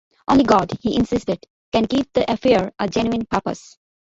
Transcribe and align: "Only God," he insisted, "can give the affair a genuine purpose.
"Only 0.27 0.43
God," 0.45 0.71
he 0.81 0.95
insisted, 0.97 1.45
"can 1.71 1.83
give 1.83 2.07
the 2.13 2.33
affair 2.33 2.71
a 2.79 2.89
genuine 2.89 3.27
purpose. 3.27 3.77